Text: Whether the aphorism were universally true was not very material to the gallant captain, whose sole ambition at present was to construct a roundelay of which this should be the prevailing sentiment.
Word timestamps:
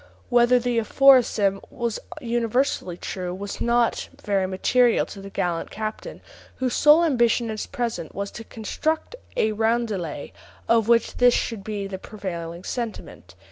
Whether 0.29 0.57
the 0.57 0.79
aphorism 0.79 1.61
were 1.69 1.91
universally 2.21 2.97
true 2.97 3.35
was 3.35 3.61
not 3.61 4.09
very 4.25 4.47
material 4.47 5.05
to 5.05 5.21
the 5.21 5.29
gallant 5.29 5.69
captain, 5.69 6.21
whose 6.55 6.73
sole 6.73 7.03
ambition 7.03 7.51
at 7.51 7.67
present 7.71 8.15
was 8.15 8.31
to 8.31 8.43
construct 8.43 9.15
a 9.37 9.51
roundelay 9.51 10.31
of 10.67 10.87
which 10.87 11.17
this 11.17 11.35
should 11.35 11.63
be 11.63 11.85
the 11.85 11.99
prevailing 11.99 12.63
sentiment. 12.63 13.35